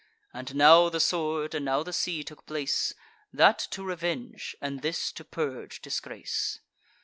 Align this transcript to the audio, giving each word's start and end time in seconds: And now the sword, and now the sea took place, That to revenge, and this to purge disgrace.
And 0.33 0.55
now 0.55 0.89
the 0.89 0.99
sword, 0.99 1.53
and 1.53 1.65
now 1.65 1.83
the 1.83 1.93
sea 1.93 2.23
took 2.23 2.47
place, 2.47 2.95
That 3.31 3.59
to 3.69 3.83
revenge, 3.83 4.55
and 4.59 4.81
this 4.81 5.11
to 5.11 5.23
purge 5.23 5.79
disgrace. 5.79 6.59